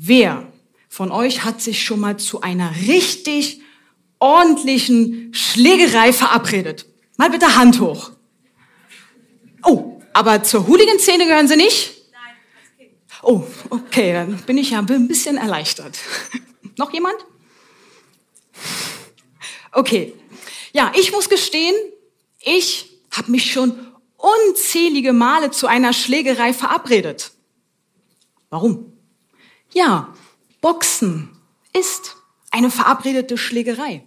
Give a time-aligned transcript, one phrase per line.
[0.00, 0.46] Wer
[0.88, 3.60] von euch hat sich schon mal zu einer richtig
[4.20, 6.86] ordentlichen Schlägerei verabredet?
[7.16, 8.12] Mal bitte Hand hoch.
[9.64, 11.96] Oh, aber zur Hooligan-Szene gehören Sie nicht?
[12.12, 12.90] Nein,
[13.22, 15.98] Oh, okay, dann bin ich ja ein bisschen erleichtert.
[16.76, 17.16] Noch jemand?
[19.72, 20.14] Okay.
[20.72, 21.74] Ja, ich muss gestehen,
[22.40, 23.76] ich habe mich schon
[24.16, 27.32] unzählige Male zu einer Schlägerei verabredet.
[28.48, 28.92] Warum?
[29.72, 30.14] Ja,
[30.60, 31.30] Boxen
[31.72, 32.16] ist
[32.50, 34.04] eine verabredete Schlägerei.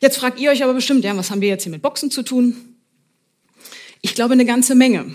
[0.00, 2.22] Jetzt fragt ihr euch aber bestimmt, ja, was haben wir jetzt hier mit Boxen zu
[2.22, 2.76] tun?
[4.02, 5.14] Ich glaube eine ganze Menge.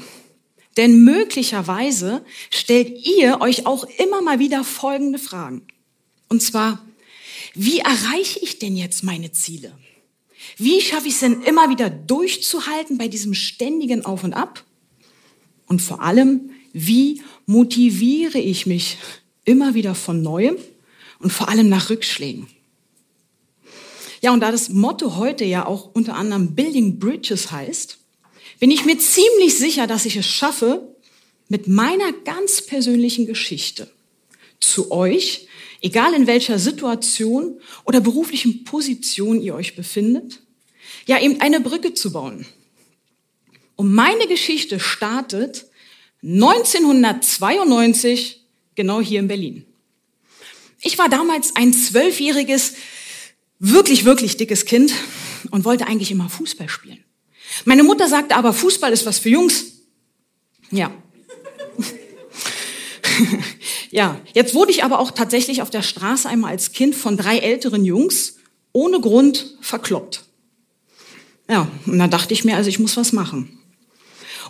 [0.78, 5.68] Denn möglicherweise stellt ihr euch auch immer mal wieder folgende Fragen.
[6.30, 6.84] Und zwar,
[7.54, 9.78] wie erreiche ich denn jetzt meine Ziele?
[10.58, 14.64] Wie schaffe ich es denn immer wieder durchzuhalten bei diesem ständigen Auf und Ab?
[15.68, 18.98] Und vor allem, wie motiviere ich mich
[19.46, 20.58] immer wieder von neuem
[21.20, 22.48] und vor allem nach Rückschlägen?
[24.22, 27.98] Ja, und da das Motto heute ja auch unter anderem Building Bridges heißt,
[28.60, 30.96] bin ich mir ziemlich sicher, dass ich es schaffe,
[31.48, 33.90] mit meiner ganz persönlichen Geschichte
[34.60, 35.48] zu euch,
[35.82, 40.42] egal in welcher Situation oder beruflichen Position ihr euch befindet,
[41.08, 42.46] ja eben eine Brücke zu bauen.
[43.76, 45.69] Und meine Geschichte startet
[46.24, 49.66] 1992 genau hier in Berlin.
[50.82, 52.74] Ich war damals ein zwölfjähriges,
[53.60, 54.94] wirklich, wirklich dickes Kind
[55.52, 57.04] und wollte eigentlich immer Fußball spielen.
[57.66, 59.66] Meine Mutter sagte aber, Fußball ist was für Jungs.
[60.72, 60.92] Ja.
[63.92, 67.40] ja, jetzt wurde ich aber auch tatsächlich auf der Straße einmal als Kind von drei
[67.40, 68.38] älteren Jungs
[68.72, 70.24] ohne Grund verkloppt.
[71.50, 73.59] Ja, und da dachte ich mir, also ich muss was machen.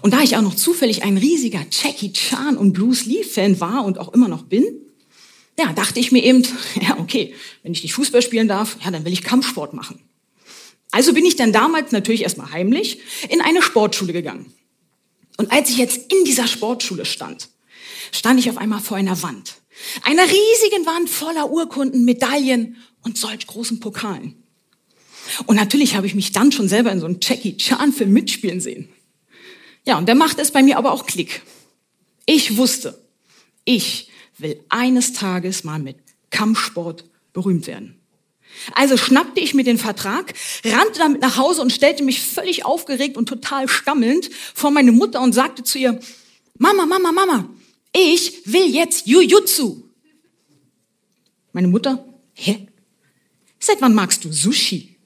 [0.02, 3.86] Und da ich auch noch zufällig ein riesiger Jackie Chan und Bruce Lee Fan war
[3.86, 4.66] und auch immer noch bin,
[5.58, 6.44] ja, dachte ich mir eben,
[6.82, 7.34] ja, okay,
[7.64, 10.00] wenn ich nicht Fußball spielen darf, ja, dann will ich Kampfsport machen.
[10.92, 13.00] Also bin ich dann damals natürlich erstmal heimlich
[13.30, 14.52] in eine Sportschule gegangen.
[15.38, 17.50] Und als ich jetzt in dieser Sportschule stand,
[18.12, 19.56] stand ich auf einmal vor einer Wand.
[20.04, 24.44] Einer riesigen Wand voller Urkunden, Medaillen und solch großen Pokalen.
[25.46, 28.90] Und natürlich habe ich mich dann schon selber in so einem Jackie Chan-Film mitspielen sehen.
[29.90, 31.42] Ja, und der macht es bei mir aber auch Klick.
[32.28, 33.04] Ich wusste,
[33.66, 35.98] ich will eines Tages mal mit
[36.30, 38.00] Kampfsport berühmt werden.
[38.76, 43.18] Also schnappte ich mir den Vertrag, rannte damit nach Hause und stellte mich völlig aufgeregt
[43.18, 46.00] und total stammelnd vor meine Mutter und sagte zu ihr,
[46.60, 47.50] Mama, Mama, Mama,
[47.92, 49.90] ich will jetzt Jujutsu.
[51.52, 52.06] Meine Mutter,
[52.36, 52.68] hä?
[53.58, 54.98] Seit wann magst du Sushi?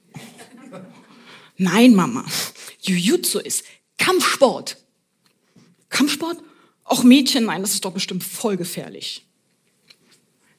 [1.56, 2.26] Nein, Mama.
[2.84, 3.64] Jiu-Jitsu ist
[3.98, 4.76] Kampfsport.
[5.88, 6.38] Kampfsport?
[6.84, 9.26] Och Mädchen, nein, das ist doch bestimmt voll gefährlich.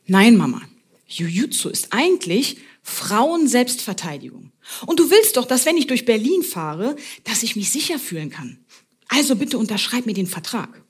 [0.08, 0.62] Nein, Mama.
[1.08, 4.52] Jiu-Jitsu ist eigentlich Frauen-Selbstverteidigung.
[4.86, 8.30] Und du willst doch, dass wenn ich durch Berlin fahre, dass ich mich sicher fühlen
[8.30, 8.60] kann.
[9.08, 10.82] Also bitte unterschreib mir den Vertrag.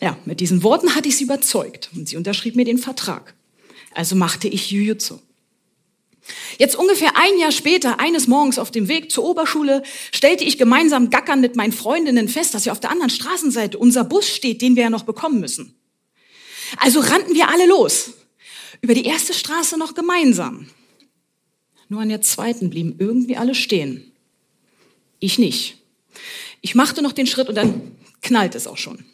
[0.00, 3.34] Ja, mit diesen Worten hatte ich sie überzeugt und sie unterschrieb mir den Vertrag.
[3.94, 5.18] Also machte ich Jiu-Jitsu.
[6.58, 9.82] Jetzt ungefähr ein Jahr später, eines Morgens auf dem Weg zur Oberschule,
[10.12, 14.04] stellte ich gemeinsam gackern mit meinen Freundinnen fest, dass ja auf der anderen Straßenseite unser
[14.04, 15.74] Bus steht, den wir ja noch bekommen müssen.
[16.78, 18.10] Also rannten wir alle los.
[18.80, 20.68] Über die erste Straße noch gemeinsam.
[21.88, 24.12] Nur an der zweiten blieben irgendwie alle stehen.
[25.20, 25.78] Ich nicht.
[26.60, 29.04] Ich machte noch den Schritt und dann knallt es auch schon.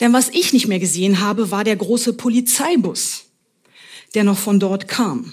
[0.00, 3.24] Denn was ich nicht mehr gesehen habe, war der große Polizeibus,
[4.14, 5.32] der noch von dort kam.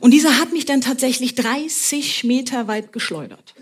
[0.00, 3.54] Und dieser hat mich dann tatsächlich 30 Meter weit geschleudert.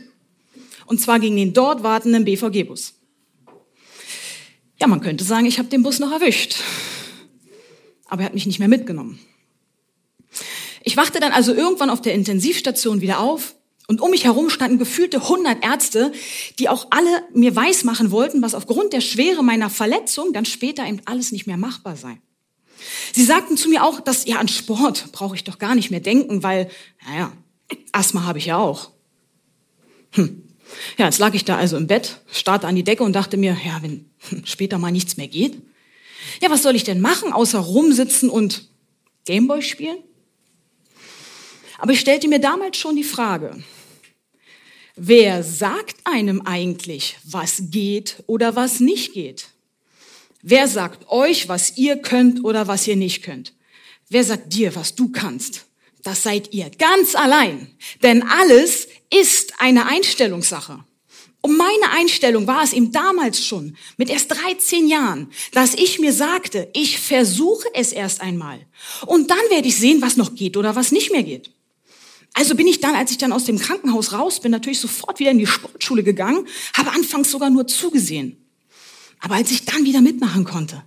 [0.87, 2.95] Und zwar gegen den dort wartenden BVG-Bus.
[4.81, 6.57] Ja, man könnte sagen, ich habe den Bus noch erwischt.
[8.07, 9.19] Aber er hat mich nicht mehr mitgenommen.
[10.83, 13.55] Ich wachte dann also irgendwann auf der Intensivstation wieder auf
[13.87, 16.13] und um mich herum standen gefühlte 100 Ärzte,
[16.59, 21.01] die auch alle mir weismachen wollten, was aufgrund der Schwere meiner Verletzung dann später eben
[21.05, 22.19] alles nicht mehr machbar sei.
[23.13, 26.01] Sie sagten zu mir auch, dass ja an Sport brauche ich doch gar nicht mehr
[26.01, 26.71] denken, weil,
[27.07, 27.33] naja,
[27.93, 28.91] Asthma habe ich ja auch.
[30.13, 30.43] Hm.
[30.97, 33.57] Ja, jetzt lag ich da also im Bett, starrte an die Decke und dachte mir,
[33.65, 34.11] ja, wenn
[34.45, 35.61] später mal nichts mehr geht,
[36.41, 38.69] Ja, was soll ich denn machen, außer rumsitzen und
[39.25, 39.99] Gameboy spielen?
[41.79, 43.63] Aber ich stellte mir damals schon die Frage,
[44.95, 49.52] wer sagt einem eigentlich, was geht oder was nicht geht?
[50.43, 53.55] Wer sagt euch, was ihr könnt oder was ihr nicht könnt?
[54.09, 55.67] Wer sagt dir, was du kannst?
[56.03, 57.69] Das seid ihr ganz allein.
[58.03, 60.85] Denn alles ist eine Einstellungssache.
[61.43, 66.13] Und meine Einstellung war es ihm damals schon, mit erst 13 Jahren, dass ich mir
[66.13, 68.67] sagte, ich versuche es erst einmal.
[69.07, 71.51] Und dann werde ich sehen, was noch geht oder was nicht mehr geht.
[72.35, 75.31] Also bin ich dann, als ich dann aus dem Krankenhaus raus bin, natürlich sofort wieder
[75.31, 78.42] in die Sportschule gegangen, habe anfangs sogar nur zugesehen.
[79.23, 80.83] Aber als ich dann wieder mitmachen konnte,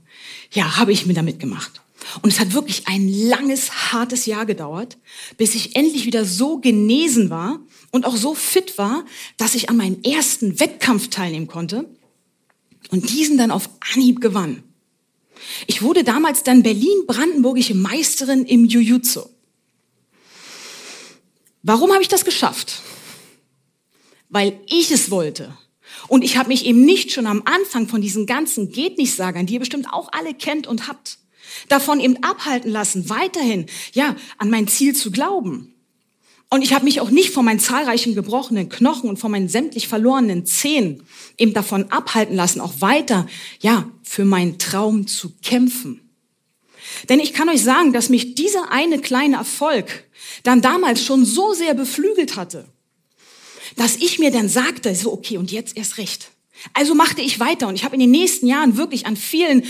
[0.51, 1.81] ja, habe ich mir da mitgemacht.
[2.21, 4.97] Und es hat wirklich ein langes, hartes Jahr gedauert,
[5.37, 7.59] bis ich endlich wieder so genesen war,
[7.95, 9.05] und auch so fit war,
[9.37, 11.89] dass ich an meinen ersten Wettkampf teilnehmen konnte
[12.89, 14.63] und diesen dann auf Anhieb gewann.
[15.65, 19.21] Ich wurde damals dann Berlin-Brandenburgische Meisterin im Jiu-Jitsu.
[21.63, 22.81] Warum habe ich das geschafft?
[24.27, 25.57] Weil ich es wollte.
[26.07, 29.45] Und ich habe mich eben nicht schon am Anfang von diesen ganzen geht nicht sagern,
[29.45, 31.17] die ihr bestimmt auch alle kennt und habt,
[31.69, 35.73] davon eben abhalten lassen, weiterhin, ja, an mein Ziel zu glauben.
[36.49, 39.87] Und ich habe mich auch nicht von meinen zahlreichen gebrochenen Knochen und von meinen sämtlich
[39.87, 41.03] verlorenen Zähnen
[41.37, 43.27] eben davon abhalten lassen, auch weiter,
[43.59, 46.01] ja, für meinen Traum zu kämpfen.
[47.09, 50.05] Denn ich kann euch sagen, dass mich dieser eine kleine Erfolg
[50.43, 52.65] dann damals schon so sehr beflügelt hatte,
[53.75, 56.31] dass ich mir dann sagte, so, okay, und jetzt erst recht.
[56.73, 59.63] Also machte ich weiter und ich habe in den nächsten Jahren wirklich an vielen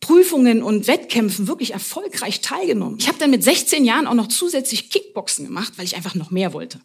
[0.00, 2.98] Prüfungen und Wettkämpfen wirklich erfolgreich teilgenommen.
[2.98, 6.30] Ich habe dann mit 16 Jahren auch noch zusätzlich Kickboxen gemacht, weil ich einfach noch
[6.30, 6.80] mehr wollte.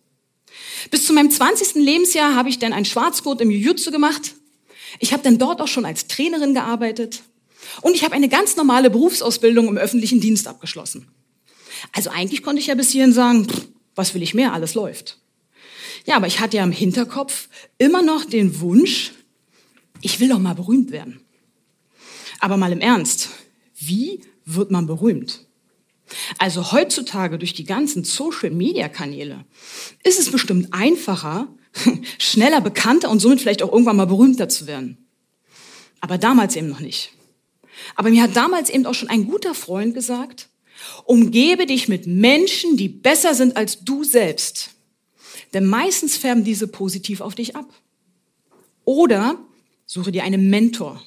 [0.91, 1.75] Bis zu meinem 20.
[1.75, 4.35] Lebensjahr habe ich dann ein Schwarzgurt im Jiu-Jitsu gemacht.
[4.99, 7.21] Ich habe dann dort auch schon als Trainerin gearbeitet.
[7.81, 11.07] Und ich habe eine ganz normale Berufsausbildung im öffentlichen Dienst abgeschlossen.
[11.91, 13.47] Also eigentlich konnte ich ja bis hierhin sagen,
[13.95, 15.19] was will ich mehr, alles läuft.
[16.05, 19.13] Ja, aber ich hatte ja im Hinterkopf immer noch den Wunsch,
[20.01, 21.21] ich will doch mal berühmt werden.
[22.39, 23.29] Aber mal im Ernst,
[23.75, 25.45] wie wird man berühmt?
[26.37, 29.45] Also heutzutage durch die ganzen Social-Media-Kanäle
[30.03, 31.47] ist es bestimmt einfacher,
[32.19, 34.97] schneller bekannter und somit vielleicht auch irgendwann mal berühmter zu werden.
[36.01, 37.13] Aber damals eben noch nicht.
[37.95, 40.49] Aber mir hat damals eben auch schon ein guter Freund gesagt,
[41.05, 44.72] umgebe dich mit Menschen, die besser sind als du selbst.
[45.53, 47.71] Denn meistens färben diese positiv auf dich ab.
[48.85, 49.37] Oder
[49.85, 51.01] suche dir einen Mentor.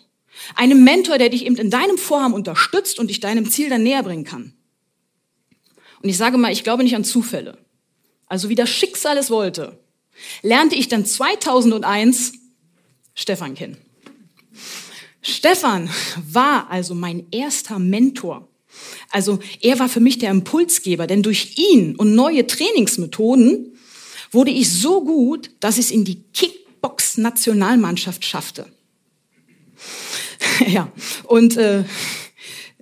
[0.55, 4.03] Einem Mentor, der dich eben in deinem Vorhaben unterstützt und dich deinem Ziel dann näher
[4.03, 4.53] bringen kann.
[6.03, 7.59] Und ich sage mal, ich glaube nicht an Zufälle.
[8.27, 9.79] Also wie das Schicksal es wollte,
[10.43, 12.35] lernte ich dann 2001
[13.15, 13.79] Stefan kennen.
[15.23, 15.91] Stefan
[16.31, 18.49] war also mein erster Mentor.
[19.11, 23.75] Also er war für mich der Impulsgeber, denn durch ihn und neue Trainingsmethoden
[24.37, 28.67] wurde ich so gut, dass ich es in die Kickbox-Nationalmannschaft schaffte.
[30.69, 30.93] ja,
[31.25, 31.85] und äh,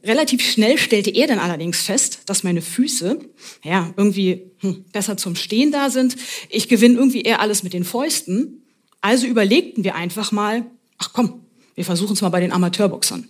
[0.03, 3.21] relativ schnell stellte er dann allerdings fest, dass meine Füße
[3.63, 6.17] ja irgendwie hm, besser zum Stehen da sind.
[6.51, 8.65] Ich gewinne irgendwie eher alles mit den Fäusten.
[9.01, 10.67] Also überlegten wir einfach mal,
[10.99, 11.47] ach komm,
[11.77, 13.29] wir versuchen es mal bei den Amateurboxern.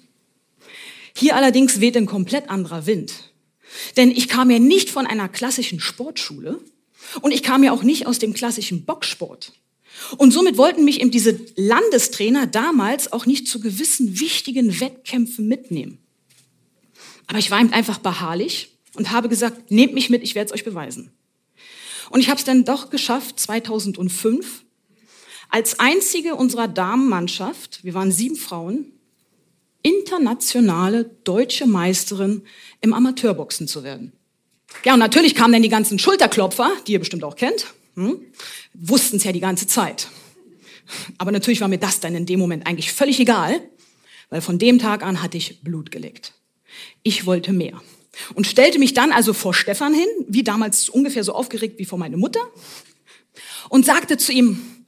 [1.14, 3.12] Hier allerdings weht ein komplett anderer Wind.
[3.98, 6.60] Denn ich kam ja nicht von einer klassischen Sportschule
[7.20, 9.52] und ich kam ja auch nicht aus dem klassischen Boxsport.
[10.16, 15.98] Und somit wollten mich eben diese Landestrainer damals auch nicht zu gewissen wichtigen Wettkämpfen mitnehmen.
[17.26, 20.54] Aber ich war eben einfach beharrlich und habe gesagt, nehmt mich mit, ich werde es
[20.54, 21.12] euch beweisen.
[22.10, 24.64] Und ich habe es dann doch geschafft, 2005,
[25.48, 28.92] als einzige unserer Damenmannschaft, wir waren sieben Frauen,
[29.82, 32.42] internationale deutsche Meisterin
[32.80, 34.12] im Amateurboxen zu werden.
[34.82, 37.66] Ja, und natürlich kamen dann die ganzen Schulterklopfer, die ihr bestimmt auch kennt
[37.96, 38.20] hm,
[38.74, 40.08] wussten es ja die ganze Zeit.
[41.18, 43.60] Aber natürlich war mir das dann in dem Moment eigentlich völlig egal,
[44.30, 46.34] weil von dem Tag an hatte ich Blut geleckt.
[47.02, 47.80] Ich wollte mehr.
[48.34, 51.98] Und stellte mich dann also vor Stefan hin, wie damals ungefähr so aufgeregt wie vor
[51.98, 52.40] meine Mutter,
[53.68, 54.84] und sagte zu ihm,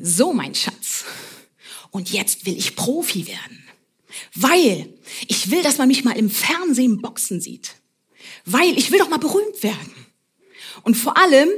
[0.00, 1.04] so mein Schatz,
[1.90, 3.64] und jetzt will ich Profi werden,
[4.34, 4.88] weil
[5.26, 7.74] ich will, dass man mich mal im Fernsehen boxen sieht,
[8.44, 9.94] weil ich will doch mal berühmt werden.
[10.82, 11.48] Und vor allem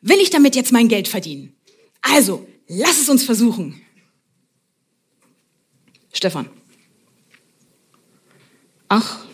[0.00, 1.54] will ich damit jetzt mein Geld verdienen?
[2.02, 3.80] Also, lass es uns versuchen.
[6.12, 6.48] Stefan.
[8.88, 9.24] Ach,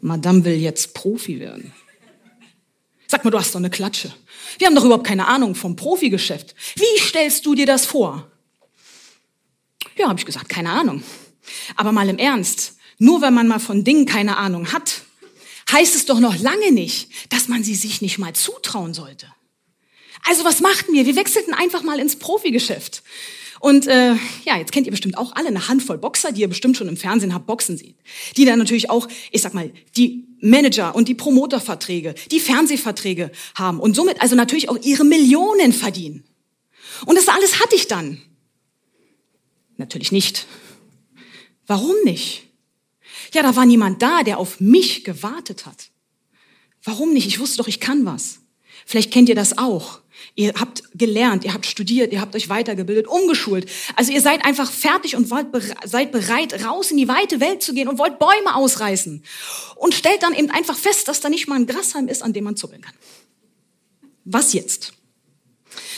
[0.00, 1.72] Madame will jetzt Profi werden.
[3.06, 4.14] Sag mal, du hast doch eine Klatsche.
[4.58, 6.54] Wir haben doch überhaupt keine Ahnung vom Profigeschäft.
[6.76, 8.30] Wie stellst du dir das vor?
[9.96, 11.02] Ja, habe ich gesagt, keine Ahnung.
[11.76, 15.02] Aber mal im Ernst, nur wenn man mal von Dingen keine Ahnung hat,
[15.70, 19.26] heißt es doch noch lange nicht, dass man sie sich nicht mal zutrauen sollte.
[20.26, 21.06] Also was machten wir?
[21.06, 23.02] Wir wechselten einfach mal ins Profigeschäft.
[23.60, 26.76] Und äh, ja, jetzt kennt ihr bestimmt auch alle eine Handvoll Boxer, die ihr bestimmt
[26.76, 27.96] schon im Fernsehen habt boxen sieht.
[28.36, 33.80] Die dann natürlich auch, ich sag mal, die Manager und die Promoterverträge, die Fernsehverträge haben
[33.80, 36.24] und somit also natürlich auch ihre Millionen verdienen.
[37.06, 38.20] Und das alles hatte ich dann.
[39.76, 40.46] Natürlich nicht.
[41.66, 42.46] Warum nicht?
[43.34, 45.90] Ja, da war niemand da, der auf mich gewartet hat.
[46.84, 47.26] Warum nicht?
[47.26, 48.38] Ich wusste doch, ich kann was.
[48.86, 50.00] Vielleicht kennt ihr das auch.
[50.36, 53.68] Ihr habt gelernt, ihr habt studiert, ihr habt euch weitergebildet, umgeschult.
[53.96, 55.48] Also ihr seid einfach fertig und wollt,
[55.84, 59.24] seid bereit, raus in die weite Welt zu gehen und wollt Bäume ausreißen.
[59.76, 62.44] Und stellt dann eben einfach fest, dass da nicht mal ein Grashalm ist, an dem
[62.44, 62.94] man zuppeln kann.
[64.24, 64.94] Was jetzt?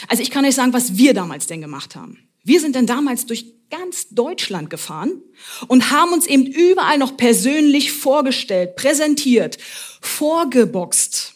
[0.08, 2.25] Also ich kann euch sagen, was wir damals denn gemacht haben.
[2.46, 5.20] Wir sind denn damals durch ganz Deutschland gefahren
[5.66, 9.58] und haben uns eben überall noch persönlich vorgestellt, präsentiert,
[10.00, 11.34] vorgeboxt.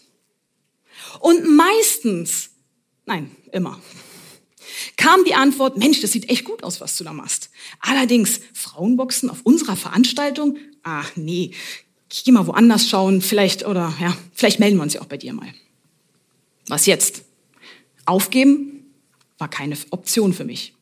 [1.18, 2.50] Und meistens,
[3.06, 3.80] nein, immer,
[4.96, 7.50] kam die Antwort, Mensch, das sieht echt gut aus, was du da machst.
[7.80, 10.58] Allerdings, Frauenboxen auf unserer Veranstaltung?
[10.84, 11.50] Ah, nee,
[12.08, 15.16] ich geh mal woanders schauen, vielleicht, oder, ja, vielleicht melden wir uns ja auch bei
[15.16, 15.52] dir mal.
[16.68, 17.22] Was jetzt?
[18.04, 18.94] Aufgeben
[19.38, 20.72] war keine Option für mich.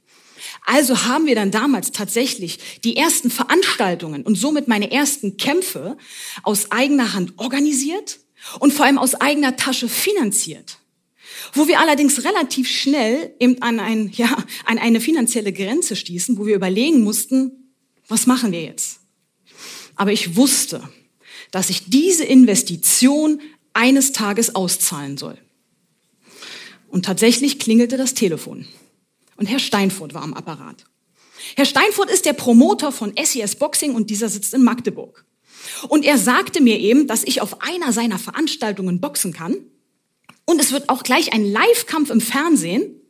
[0.65, 5.97] Also haben wir dann damals tatsächlich die ersten Veranstaltungen und somit meine ersten Kämpfe
[6.43, 8.21] aus eigener Hand organisiert
[8.61, 10.79] und vor allem aus eigener Tasche finanziert.
[11.55, 16.47] Wo wir allerdings relativ schnell eben an, ein, ja, an eine finanzielle Grenze stießen, wo
[16.47, 17.73] wir überlegen mussten,
[18.09, 19.01] was machen wir jetzt?
[19.95, 20.89] Aber ich wusste,
[21.51, 23.41] dass ich diese Investition
[23.73, 25.39] eines Tages auszahlen soll.
[26.89, 28.67] Und tatsächlich klingelte das Telefon.
[29.39, 30.85] Und Herr Steinfurt war am Apparat.
[31.57, 35.25] Herr Steinfurt ist der Promoter von SES Boxing und dieser sitzt in Magdeburg.
[35.89, 39.57] Und er sagte mir eben, dass ich auf einer seiner Veranstaltungen boxen kann.
[40.45, 43.01] Und es wird auch gleich ein Live-Kampf im Fernsehen.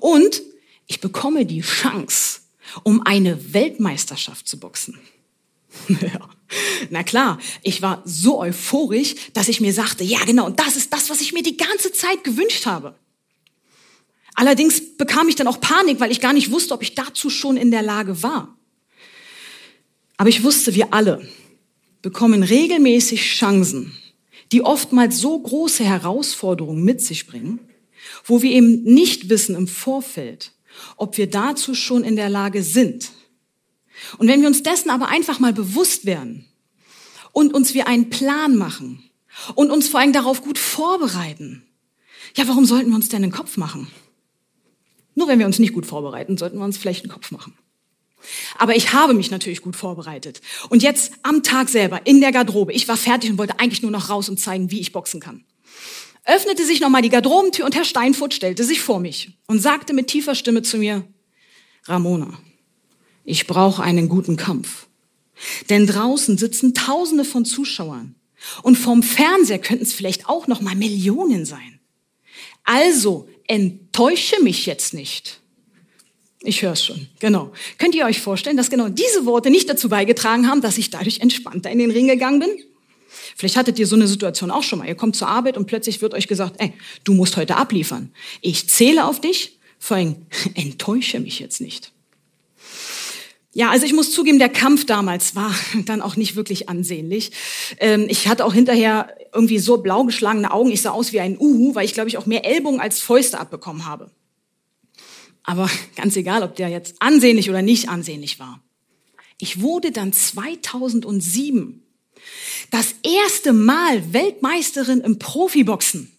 [0.00, 0.42] Und
[0.86, 2.40] ich bekomme die Chance,
[2.82, 4.98] um eine Weltmeisterschaft zu boxen.
[6.90, 11.10] Na klar, ich war so euphorisch, dass ich mir sagte, ja genau, das ist das,
[11.10, 12.96] was ich mir die ganze Zeit gewünscht habe.
[14.34, 17.56] Allerdings bekam ich dann auch Panik, weil ich gar nicht wusste, ob ich dazu schon
[17.56, 18.56] in der Lage war.
[20.16, 21.26] Aber ich wusste, wir alle
[22.02, 23.96] bekommen regelmäßig Chancen,
[24.52, 27.58] die oftmals so große Herausforderungen mit sich bringen,
[28.24, 30.52] wo wir eben nicht wissen im Vorfeld,
[30.96, 33.10] ob wir dazu schon in der Lage sind.
[34.18, 36.46] Und wenn wir uns dessen aber einfach mal bewusst werden
[37.32, 39.02] und uns wir einen Plan machen
[39.54, 41.62] und uns vor allem darauf gut vorbereiten,
[42.36, 43.88] ja, warum sollten wir uns denn den Kopf machen?
[45.14, 47.54] Nur wenn wir uns nicht gut vorbereiten, sollten wir uns vielleicht einen Kopf machen.
[48.58, 50.40] Aber ich habe mich natürlich gut vorbereitet.
[50.68, 53.90] Und jetzt am Tag selber in der Garderobe, ich war fertig und wollte eigentlich nur
[53.90, 55.44] noch raus und zeigen, wie ich boxen kann.
[56.24, 60.08] Öffnete sich nochmal die Garderobentür und Herr Steinfurt stellte sich vor mich und sagte mit
[60.08, 61.04] tiefer Stimme zu mir,
[61.84, 62.38] Ramona,
[63.24, 64.86] ich brauche einen guten Kampf.
[65.70, 68.14] Denn draußen sitzen Tausende von Zuschauern
[68.62, 71.80] und vom Fernseher könnten es vielleicht auch noch mal Millionen sein.
[72.64, 75.40] Also enttäusche mich jetzt nicht.
[76.42, 77.52] Ich höre schon, genau.
[77.78, 81.18] Könnt ihr euch vorstellen, dass genau diese Worte nicht dazu beigetragen haben, dass ich dadurch
[81.18, 82.50] entspannter in den Ring gegangen bin?
[83.36, 84.88] Vielleicht hattet ihr so eine Situation auch schon mal.
[84.88, 88.12] Ihr kommt zur Arbeit und plötzlich wird euch gesagt, ey, du musst heute abliefern.
[88.40, 91.92] Ich zähle auf dich, vor allem enttäusche mich jetzt nicht.
[93.60, 97.30] Ja, also ich muss zugeben, der Kampf damals war dann auch nicht wirklich ansehnlich.
[97.78, 100.70] Ähm, ich hatte auch hinterher irgendwie so blau geschlagene Augen.
[100.70, 103.38] Ich sah aus wie ein Uhu, weil ich glaube ich auch mehr Ellbogen als Fäuste
[103.38, 104.10] abbekommen habe.
[105.42, 108.62] Aber ganz egal, ob der jetzt ansehnlich oder nicht ansehnlich war.
[109.36, 111.82] Ich wurde dann 2007
[112.70, 116.10] das erste Mal Weltmeisterin im Profiboxen.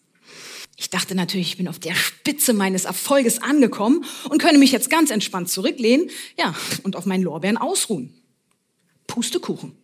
[0.82, 4.90] Ich dachte natürlich, ich bin auf der Spitze meines Erfolges angekommen und könne mich jetzt
[4.90, 6.10] ganz entspannt zurücklehnen,
[6.40, 8.20] ja, und auf meinen Lorbeeren ausruhen.
[9.06, 9.78] Pustekuchen.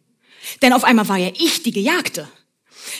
[0.63, 2.27] Denn auf einmal war ja ich die Gejagte.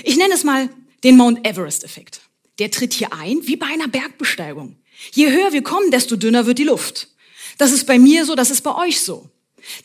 [0.03, 0.69] Ich nenne es mal
[1.03, 2.21] den Mount Everest-Effekt.
[2.59, 4.75] Der tritt hier ein wie bei einer Bergbesteigung.
[5.13, 7.07] Je höher wir kommen, desto dünner wird die Luft.
[7.57, 9.27] Das ist bei mir so, das ist bei euch so.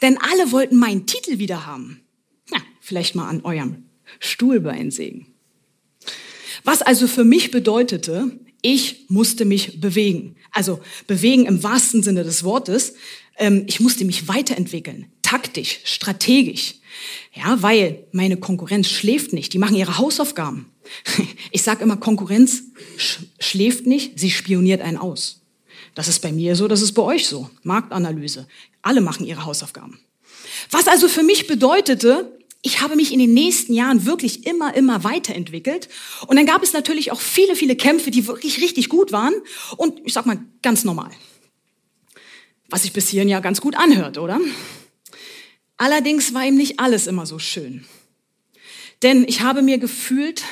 [0.02, 2.02] Denn alle wollten meinen Titel wieder haben.
[2.50, 3.84] Na, vielleicht mal an eurem
[4.20, 5.31] Stuhlbein sägen.
[6.64, 10.36] Was also für mich bedeutete, ich musste mich bewegen.
[10.52, 12.94] Also bewegen im wahrsten Sinne des Wortes.
[13.36, 16.74] Ähm, ich musste mich weiterentwickeln, taktisch, strategisch.
[17.34, 19.52] Ja, weil meine Konkurrenz schläft nicht.
[19.52, 20.66] Die machen ihre Hausaufgaben.
[21.50, 22.62] Ich sage immer, Konkurrenz
[22.96, 25.42] sch schläft nicht, sie spioniert einen aus.
[25.94, 27.50] Das ist bei mir so, das ist bei euch so.
[27.62, 28.46] Marktanalyse.
[28.80, 29.98] Alle machen ihre Hausaufgaben.
[30.70, 35.02] Was also für mich bedeutete, ich habe mich in den nächsten Jahren wirklich immer, immer
[35.02, 35.88] weiterentwickelt.
[36.28, 39.34] Und dann gab es natürlich auch viele, viele Kämpfe, die wirklich richtig gut waren.
[39.76, 41.10] Und ich sag mal, ganz normal.
[42.70, 44.40] Was sich bis hierhin ja ganz gut anhört, oder?
[45.76, 47.84] Allerdings war ihm nicht alles immer so schön.
[49.02, 50.44] Denn ich habe mir gefühlt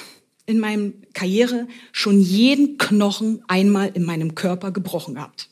[0.46, 5.48] in meiner Karriere schon jeden Knochen einmal in meinem Körper gebrochen gehabt.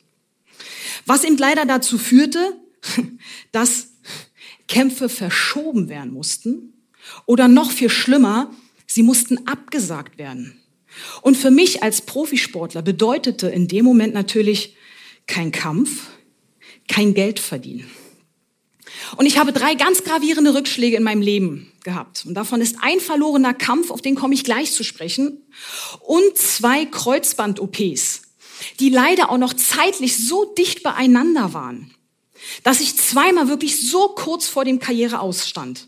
[1.07, 2.57] Was eben leider dazu führte,
[3.53, 3.91] dass
[4.69, 6.75] Kämpfe verschoben werden mussten
[7.27, 8.51] oder noch viel schlimmer,
[8.87, 10.61] sie mussten abgesagt werden.
[11.23, 14.77] Und für mich als Profisportler bedeutete in dem Moment natürlich
[15.27, 16.09] kein Kampf,
[16.87, 17.89] kein Geld verdienen.
[19.17, 22.25] Und ich habe drei ganz gravierende Rückschläge in meinem Leben gehabt.
[22.27, 25.43] Und davon ist ein verlorener Kampf, auf den komme ich gleich zu sprechen,
[26.01, 28.23] und zwei Kreuzband-OPs,
[28.81, 31.95] die leider auch noch zeitlich so dicht beieinander waren,
[32.63, 35.87] dass ich zweimal wirklich so kurz vor dem Karriere ausstand.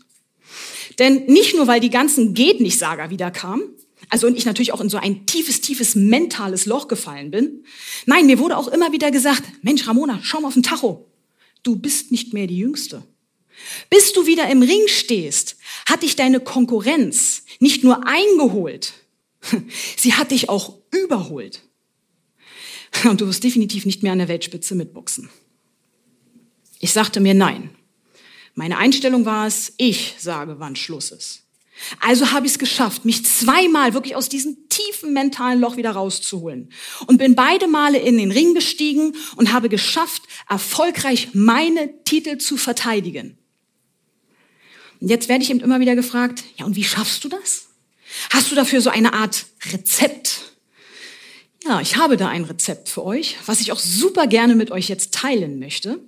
[0.99, 3.63] Denn nicht nur, weil die ganzen Geht nicht Saga wieder kam,
[4.09, 7.63] also und ich natürlich auch in so ein tiefes, tiefes mentales Loch gefallen bin.
[8.05, 11.09] Nein, mir wurde auch immer wieder gesagt, Mensch, Ramona, schau mal auf den Tacho.
[11.63, 13.03] Du bist nicht mehr die Jüngste.
[13.89, 15.55] Bis du wieder im Ring stehst,
[15.85, 18.93] hat dich deine Konkurrenz nicht nur eingeholt,
[19.97, 21.61] sie hat dich auch überholt.
[23.05, 25.29] Und du wirst definitiv nicht mehr an der Weltspitze mitboxen.
[26.81, 27.69] Ich sagte mir nein.
[28.55, 31.43] Meine Einstellung war es, ich sage, wann Schluss ist.
[31.99, 36.71] Also habe ich es geschafft, mich zweimal wirklich aus diesem tiefen mentalen Loch wieder rauszuholen
[37.07, 42.57] und bin beide Male in den Ring gestiegen und habe geschafft, erfolgreich meine Titel zu
[42.57, 43.37] verteidigen.
[44.99, 47.67] Und jetzt werde ich eben immer wieder gefragt, ja, und wie schaffst du das?
[48.29, 50.53] Hast du dafür so eine Art Rezept?
[51.63, 54.89] Ja, ich habe da ein Rezept für euch, was ich auch super gerne mit euch
[54.89, 55.99] jetzt teilen möchte.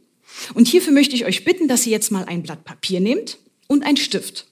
[0.54, 3.38] Und hierfür möchte ich euch bitten, dass ihr jetzt mal ein Blatt Papier nehmt
[3.68, 4.48] und ein Stift.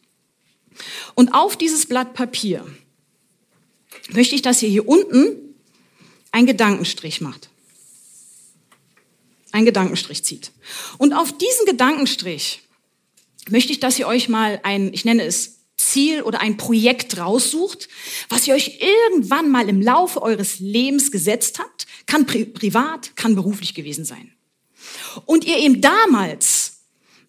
[1.15, 2.65] Und auf dieses Blatt Papier
[4.11, 5.55] möchte ich, dass ihr hier unten
[6.31, 7.49] einen Gedankenstrich macht.
[9.51, 10.51] Einen Gedankenstrich zieht.
[10.97, 12.61] Und auf diesen Gedankenstrich
[13.49, 17.89] möchte ich, dass ihr euch mal ein, ich nenne es Ziel oder ein Projekt raussucht,
[18.29, 23.35] was ihr euch irgendwann mal im Laufe eures Lebens gesetzt habt, kann pri privat, kann
[23.35, 24.31] beruflich gewesen sein.
[25.25, 26.81] Und ihr eben damals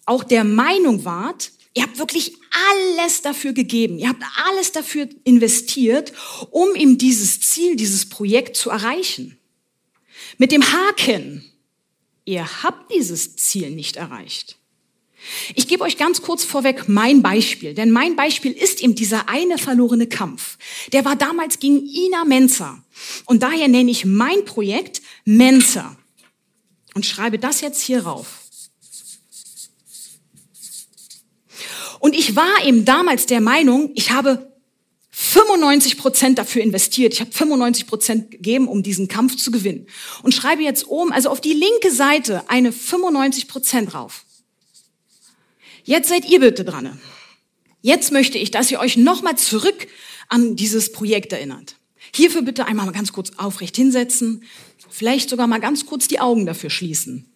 [0.04, 2.34] auch der Meinung wart, Ihr habt wirklich
[2.70, 3.98] alles dafür gegeben.
[3.98, 6.12] Ihr habt alles dafür investiert,
[6.50, 9.38] um ihm dieses Ziel, dieses Projekt zu erreichen.
[10.38, 11.44] Mit dem Haken.
[12.24, 14.58] Ihr habt dieses Ziel nicht erreicht.
[15.54, 19.56] Ich gebe euch ganz kurz vorweg mein Beispiel, denn mein Beispiel ist eben dieser eine
[19.56, 20.58] verlorene Kampf.
[20.92, 22.82] Der war damals gegen Ina Menzer.
[23.26, 25.96] Und daher nenne ich mein Projekt Menzer.
[26.94, 28.40] Und schreibe das jetzt hier rauf.
[32.00, 34.52] Und ich war eben damals der Meinung, ich habe
[35.32, 37.12] 95 Prozent dafür investiert.
[37.12, 39.86] Ich habe 95 Prozent gegeben, um diesen Kampf zu gewinnen.
[40.22, 44.24] Und schreibe jetzt oben, also auf die linke Seite, eine 95 Prozent drauf.
[45.84, 47.00] Jetzt seid ihr bitte dran.
[47.82, 49.86] Jetzt möchte ich, dass ihr euch nochmal zurück
[50.28, 51.76] an dieses Projekt erinnert.
[52.14, 54.44] Hierfür bitte einmal mal ganz kurz aufrecht hinsetzen,
[54.90, 57.28] vielleicht sogar mal ganz kurz die Augen dafür schließen.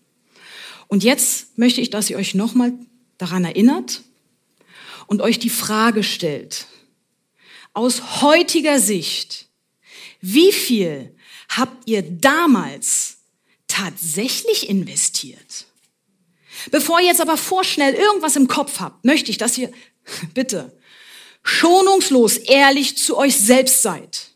[0.89, 2.73] Und jetzt möchte ich, dass ihr euch nochmal
[3.19, 4.03] daran erinnert,
[5.07, 6.67] und euch die Frage stellt,
[7.73, 9.49] aus heutiger Sicht,
[10.21, 11.15] wie viel
[11.49, 13.19] habt ihr damals
[13.69, 15.67] tatsächlich investiert?
[16.71, 19.71] Bevor ihr jetzt aber vorschnell irgendwas im Kopf habt, möchte ich, dass ihr
[20.35, 20.77] bitte
[21.43, 24.31] schonungslos ehrlich zu euch selbst seid.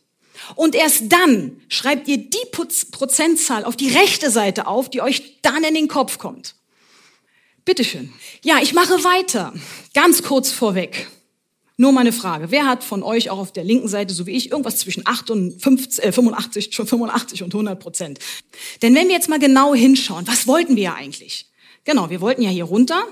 [0.54, 5.64] Und erst dann schreibt ihr die Prozentzahl auf die rechte Seite auf, die euch dann
[5.64, 6.54] in den Kopf kommt.
[7.64, 8.12] Bitteschön.
[8.42, 9.52] Ja, ich mache weiter.
[9.94, 11.08] Ganz kurz vorweg.
[11.76, 12.50] Nur meine Frage.
[12.50, 15.30] Wer hat von euch auch auf der linken Seite, so wie ich, irgendwas zwischen 8
[15.30, 18.18] und 50, äh, 85, 85 und 100 Prozent?
[18.82, 21.46] Denn wenn wir jetzt mal genau hinschauen, was wollten wir ja eigentlich?
[21.84, 23.02] Genau, wir wollten ja hier runter,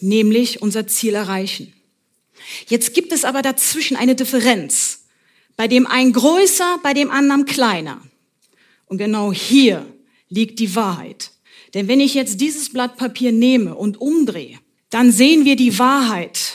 [0.00, 1.72] nämlich unser Ziel erreichen.
[2.68, 5.06] Jetzt gibt es aber dazwischen eine Differenz,
[5.58, 8.00] bei dem einen größer, bei dem anderen kleiner.
[8.86, 9.84] Und genau hier
[10.28, 11.32] liegt die Wahrheit.
[11.74, 14.56] Denn wenn ich jetzt dieses Blatt Papier nehme und umdrehe,
[14.88, 16.52] dann sehen wir die Wahrheit,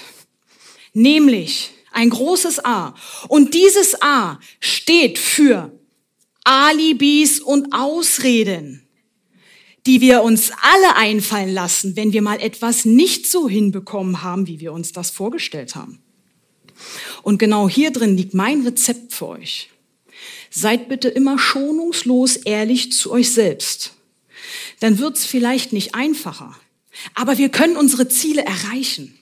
[0.93, 2.95] nämlich ein großes A.
[3.27, 5.77] Und dieses A steht für
[6.45, 8.87] Alibis und Ausreden,
[9.85, 14.61] die wir uns alle einfallen lassen, wenn wir mal etwas nicht so hinbekommen haben, wie
[14.61, 16.02] wir uns das vorgestellt haben.
[17.23, 19.71] Und genau hier drin liegt mein Rezept für euch.
[20.51, 23.93] Seid bitte immer schonungslos ehrlich zu euch selbst
[24.83, 26.55] dann wird's vielleicht nicht einfacher,
[27.15, 29.17] Aber wir können unsere Ziele erreichen.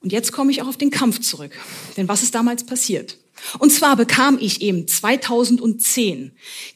[0.00, 1.52] Und jetzt komme ich auch auf den Kampf zurück.
[1.96, 3.16] Denn was ist damals passiert?
[3.58, 6.32] Und zwar bekam ich eben 2010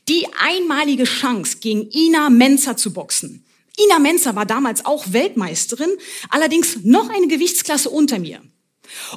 [0.09, 3.45] die einmalige Chance, gegen Ina Menzer zu boxen.
[3.79, 5.91] Ina Menzer war damals auch Weltmeisterin,
[6.31, 8.41] allerdings noch eine Gewichtsklasse unter mir.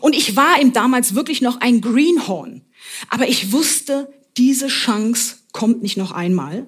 [0.02, 2.62] Und ich war eben damals wirklich noch ein Greenhorn.
[3.10, 6.68] Aber ich wusste, diese Chance kommt nicht noch einmal.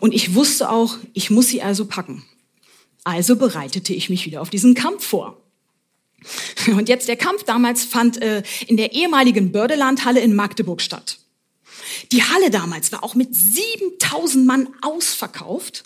[0.00, 2.24] Und ich wusste auch, ich muss sie also packen.
[3.04, 5.42] Also bereitete ich mich wieder auf diesen Kampf vor.
[6.66, 11.18] Und jetzt der Kampf damals fand äh, in der ehemaligen Bördelandhalle in Magdeburg statt.
[12.12, 15.84] Die Halle damals war auch mit 7000 Mann ausverkauft.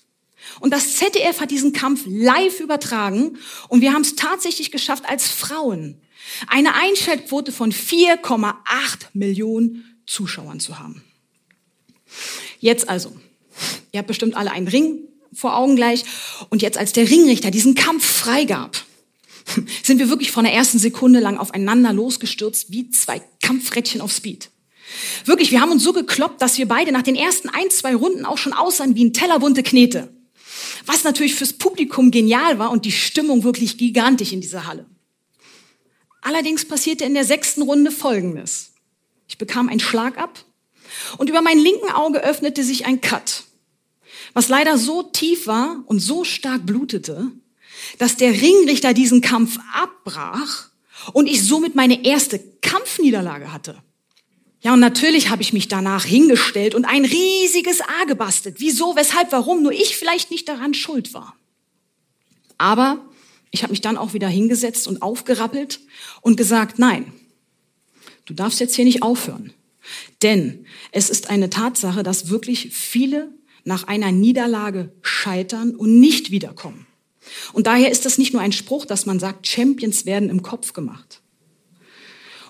[0.61, 3.39] Und das ZDF hat diesen Kampf live übertragen.
[3.69, 6.01] Und wir haben es tatsächlich geschafft, als Frauen
[6.47, 8.55] eine Einschaltquote von 4,8
[9.13, 11.03] Millionen Zuschauern zu haben.
[12.61, 13.15] Jetzt also,
[13.93, 16.05] ihr habt bestimmt alle einen Ring vor Augen gleich.
[16.51, 18.85] Und jetzt, als der Ringrichter diesen Kampf freigab,
[19.83, 24.51] sind wir wirklich von der ersten Sekunde lang aufeinander losgestürzt wie zwei Kampfrädchen auf Speed.
[25.25, 28.25] Wirklich, wir haben uns so gekloppt, dass wir beide nach den ersten ein, zwei Runden
[28.25, 30.09] auch schon aussahen wie ein Teller bunte Knete.
[30.87, 34.87] Was natürlich fürs Publikum genial war und die Stimmung wirklich gigantisch in dieser Halle.
[36.21, 38.73] Allerdings passierte in der sechsten Runde Folgendes.
[39.29, 40.45] Ich bekam einen Schlag ab
[41.19, 43.45] und über mein linken Auge öffnete sich ein Cut,
[44.33, 47.31] was leider so tief war und so stark blutete,
[47.99, 50.69] dass der Ringrichter diesen Kampf abbrach
[51.13, 53.83] und ich somit meine erste Kampfniederlage hatte.
[54.61, 58.57] Ja, und natürlich habe ich mich danach hingestellt und ein riesiges A gebastelt.
[58.59, 59.63] Wieso, weshalb, warum?
[59.63, 61.37] Nur ich vielleicht nicht daran schuld war.
[62.57, 63.05] Aber
[63.51, 65.81] ich habe mich dann auch wieder hingesetzt und aufgerappelt
[66.21, 67.13] und gesagt, nein,
[68.27, 69.53] du darfst jetzt hier nicht aufhören.
[70.23, 73.33] Denn es ist eine Tatsache, dass wirklich viele
[73.65, 76.87] nach einer Niederlage scheitern und nicht wiederkommen.
[77.53, 80.73] Und daher ist das nicht nur ein Spruch, dass man sagt, Champions werden im Kopf
[80.73, 81.21] gemacht.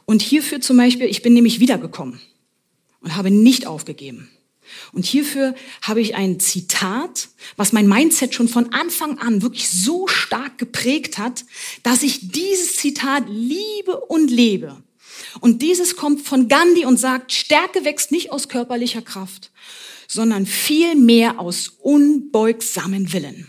[0.04, 2.20] Und hierfür zum Beispiel, ich bin nämlich wiedergekommen
[3.00, 4.30] und habe nicht aufgegeben.
[4.92, 10.06] Und hierfür habe ich ein Zitat, was mein Mindset schon von Anfang an wirklich so
[10.06, 11.44] stark geprägt hat,
[11.82, 14.82] dass ich dieses Zitat liebe und lebe.
[15.40, 19.50] Und dieses kommt von Gandhi und sagt, Stärke wächst nicht aus körperlicher Kraft,
[20.06, 23.46] sondern vielmehr aus unbeugsamen Willen.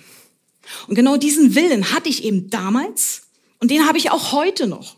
[0.87, 3.23] Und genau diesen Willen hatte ich eben damals
[3.59, 4.97] und den habe ich auch heute noch.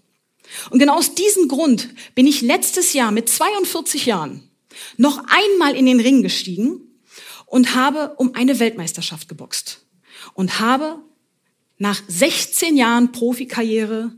[0.70, 4.51] Und genau aus diesem Grund bin ich letztes Jahr mit 42 Jahren
[4.98, 6.82] noch einmal in den Ring gestiegen
[7.46, 9.86] und habe um eine Weltmeisterschaft geboxt
[10.34, 11.00] und habe
[11.78, 14.14] nach 16 Jahren Profikarriere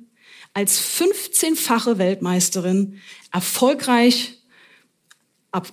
[0.54, 4.38] als 15-fache Weltmeisterin erfolgreich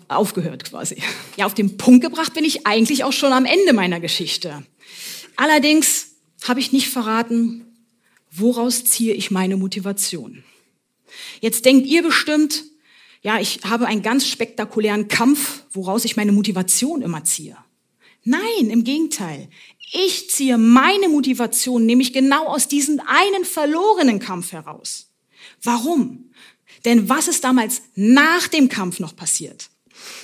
[0.09, 1.03] aufgehört quasi.
[1.37, 4.65] Ja, auf den Punkt gebracht bin ich eigentlich auch schon am Ende meiner Geschichte.
[5.37, 6.09] Allerdings
[6.47, 7.67] habe ich nicht verraten,
[8.31, 10.45] woraus ziehe ich meine Motivation.
[11.41, 12.65] Jetzt denkt ihr bestimmt,
[13.23, 17.57] ja, ich habe einen ganz spektakulären Kampf, woraus ich meine Motivation immer ziehe.
[18.25, 19.49] Nein, im Gegenteil.
[19.93, 25.11] Ich ziehe meine Motivation nämlich genau aus diesem einen verlorenen Kampf heraus.
[25.63, 26.31] Warum?
[26.85, 29.71] Denn was ist damals nach dem Kampf noch passiert?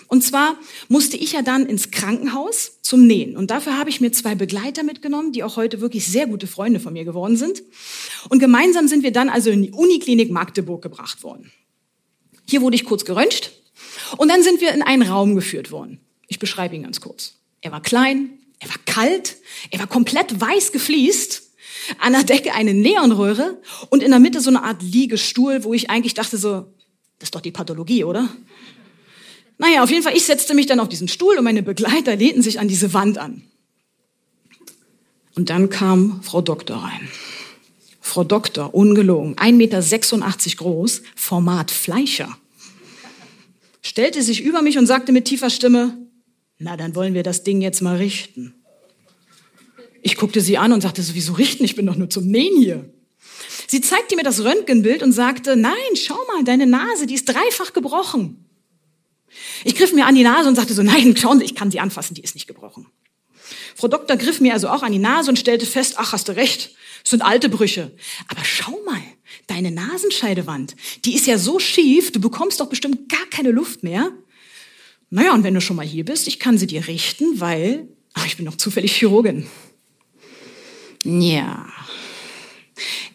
[0.09, 0.56] Und zwar
[0.88, 3.37] musste ich ja dann ins Krankenhaus zum Nähen.
[3.37, 6.80] Und dafür habe ich mir zwei Begleiter mitgenommen, die auch heute wirklich sehr gute Freunde
[6.80, 7.62] von mir geworden sind.
[8.30, 11.52] Und gemeinsam sind wir dann also in die Uniklinik Magdeburg gebracht worden.
[12.48, 13.52] Hier wurde ich kurz geröntgt
[14.16, 16.00] und dann sind wir in einen Raum geführt worden.
[16.28, 17.35] Ich beschreibe ihn ganz kurz.
[17.61, 19.37] Er war klein, er war kalt,
[19.70, 21.42] er war komplett weiß gefliest,
[21.98, 25.90] an der Decke eine Neonröhre und in der Mitte so eine Art Liegestuhl, wo ich
[25.90, 26.66] eigentlich dachte so,
[27.18, 28.28] das ist doch die Pathologie, oder?
[29.59, 32.42] Naja, auf jeden Fall, ich setzte mich dann auf diesen Stuhl und meine Begleiter lehnten
[32.42, 33.42] sich an diese Wand an.
[35.35, 37.09] Und dann kam Frau Doktor rein.
[38.07, 42.38] Frau Doktor, ungelogen, 1,86 Meter groß, Format Fleischer.
[43.83, 45.99] Stellte sich über mich und sagte mit tiefer Stimme,
[46.59, 48.55] na, dann wollen wir das Ding jetzt mal richten.
[50.03, 51.64] Ich guckte sie an und sagte, sowieso richten?
[51.64, 52.88] Ich bin doch nur zum Nähen hier.
[53.66, 57.73] Sie zeigte mir das Röntgenbild und sagte, nein, schau mal, deine Nase, die ist dreifach
[57.73, 58.47] gebrochen.
[59.64, 61.81] Ich griff mir an die Nase und sagte so, nein, schauen Sie, ich kann sie
[61.81, 62.87] anfassen, die ist nicht gebrochen.
[63.75, 66.37] Frau Doktor griff mir also auch an die Nase und stellte fest, ach, hast du
[66.37, 66.71] recht,
[67.07, 67.92] es sind alte Brüche.
[68.27, 69.01] Aber schau mal,
[69.47, 74.11] deine Nasenscheidewand, die ist ja so schief, du bekommst doch bestimmt gar keine Luft mehr.
[75.09, 78.27] Naja, und wenn du schon mal hier bist, ich kann sie dir richten, weil, ach,
[78.27, 79.47] ich bin noch zufällig Chirurgin.
[81.05, 81.73] Ja.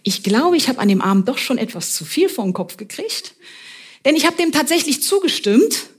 [0.04, 3.36] Ich glaube, ich habe an dem Abend doch schon etwas zu viel den Kopf gekriegt.
[4.06, 5.90] Denn ich habe dem tatsächlich zugestimmt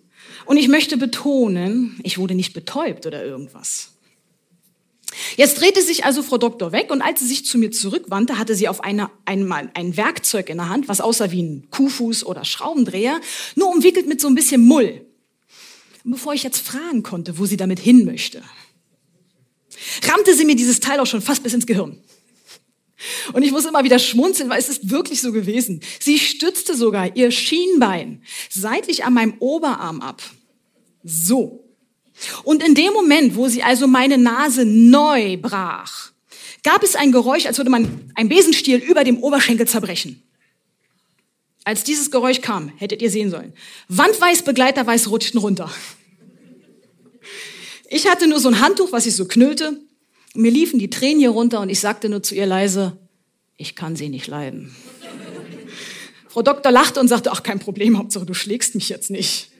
[0.46, 3.91] und ich möchte betonen, ich wurde nicht betäubt oder irgendwas.
[5.36, 8.54] Jetzt drehte sich also Frau Doktor weg und als sie sich zu mir zurückwandte, hatte
[8.54, 12.44] sie auf eine, einmal ein Werkzeug in der Hand, was aussah wie ein Kuhfuß oder
[12.44, 13.20] Schraubendreher,
[13.54, 15.06] nur umwickelt mit so ein bisschen Mull.
[16.04, 18.42] Bevor ich jetzt fragen konnte, wo sie damit hin möchte,
[20.04, 21.98] rammte sie mir dieses Teil auch schon fast bis ins Gehirn.
[23.32, 25.80] Und ich muss immer wieder schmunzeln, weil es ist wirklich so gewesen.
[26.00, 30.22] Sie stützte sogar ihr Schienbein seitlich an meinem Oberarm ab.
[31.02, 31.71] So.
[32.44, 36.12] Und in dem Moment, wo sie also meine Nase neu brach,
[36.62, 40.22] gab es ein Geräusch, als würde man ein Besenstiel über dem Oberschenkel zerbrechen.
[41.64, 43.52] Als dieses Geräusch kam, hättet ihr sehen sollen.
[43.88, 45.70] Wandweiß, Begleiterweiß rutschten runter.
[47.88, 49.78] Ich hatte nur so ein Handtuch, was ich so knüllte.
[50.34, 52.96] Mir liefen die Tränen hier runter und ich sagte nur zu ihr leise,
[53.58, 54.74] ich kann sie nicht leiden.
[56.28, 59.51] Frau Doktor lachte und sagte, ach kein Problem, Hauptsache du schlägst mich jetzt nicht.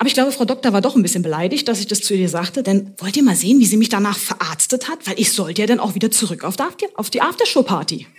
[0.00, 2.30] Aber ich glaube, Frau Doktor war doch ein bisschen beleidigt, dass ich das zu ihr
[2.30, 5.06] sagte, denn wollt ihr mal sehen, wie sie mich danach verarztet hat?
[5.06, 8.06] Weil ich sollte ja dann auch wieder zurück auf die, auf die Aftershow-Party.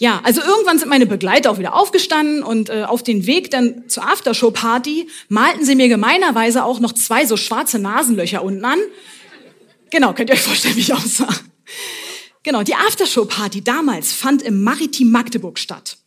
[0.00, 3.88] Ja, also irgendwann sind meine Begleiter auch wieder aufgestanden und äh, auf den Weg dann
[3.88, 8.78] zur Aftershow-Party malten sie mir gemeinerweise auch noch zwei so schwarze Nasenlöcher unten an.
[9.90, 11.34] Genau, könnt ihr euch vorstellen, wie ich aussah.
[12.44, 15.98] Genau, die Aftershow-Party damals fand im Maritim Magdeburg statt.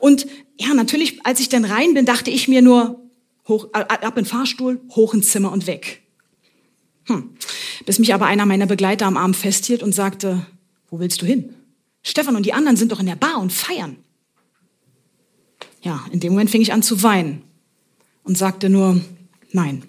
[0.00, 0.26] Und
[0.58, 3.00] ja, natürlich, als ich dann rein bin, dachte ich mir nur,
[3.46, 6.02] hoch, ab in den Fahrstuhl, hoch ins Zimmer und weg.
[7.04, 7.30] Hm.
[7.86, 10.46] Bis mich aber einer meiner Begleiter am Arm festhielt und sagte,
[10.90, 11.54] wo willst du hin?
[12.02, 13.96] Stefan und die anderen sind doch in der Bar und feiern.
[15.82, 17.42] Ja, in dem Moment fing ich an zu weinen
[18.24, 19.00] und sagte nur,
[19.52, 19.84] nein.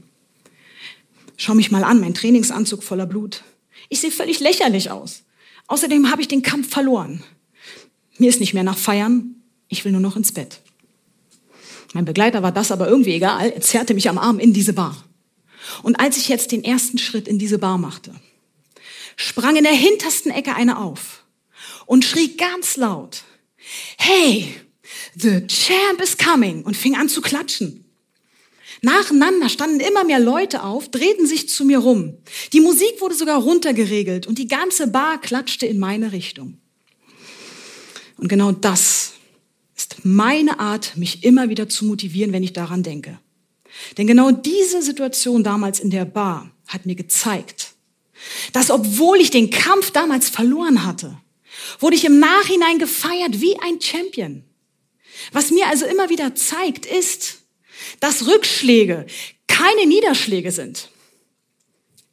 [1.35, 3.43] Schau mich mal an, mein Trainingsanzug voller Blut.
[3.89, 5.23] Ich sehe völlig lächerlich aus.
[5.67, 7.23] Außerdem habe ich den Kampf verloren.
[8.17, 9.35] Mir ist nicht mehr nach Feiern,
[9.69, 10.59] ich will nur noch ins Bett.
[11.93, 13.51] Mein Begleiter war das aber irgendwie egal.
[13.51, 15.03] Er zerrte mich am Arm in diese Bar.
[15.83, 18.13] Und als ich jetzt den ersten Schritt in diese Bar machte,
[19.15, 21.23] sprang in der hintersten Ecke einer auf
[21.85, 23.23] und schrie ganz laut,
[23.97, 24.55] hey,
[25.15, 27.85] the champ is coming und fing an zu klatschen.
[28.81, 32.17] Nacheinander standen immer mehr Leute auf, drehten sich zu mir rum.
[32.53, 36.57] Die Musik wurde sogar runtergeregelt und die ganze Bar klatschte in meine Richtung.
[38.17, 38.98] Und genau das
[40.03, 43.19] meine Art, mich immer wieder zu motivieren, wenn ich daran denke.
[43.97, 47.73] Denn genau diese Situation damals in der Bar hat mir gezeigt,
[48.53, 51.17] dass obwohl ich den Kampf damals verloren hatte,
[51.79, 54.43] wurde ich im Nachhinein gefeiert wie ein Champion.
[55.31, 57.39] Was mir also immer wieder zeigt, ist,
[57.99, 59.05] dass Rückschläge
[59.47, 60.89] keine Niederschläge sind.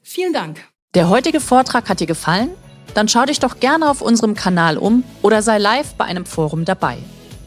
[0.02, 0.60] Vielen Dank.
[0.94, 2.50] Der heutige Vortrag hat dir gefallen?
[2.94, 6.64] Dann schau dich doch gerne auf unserem Kanal um oder sei live bei einem Forum
[6.64, 6.98] dabei.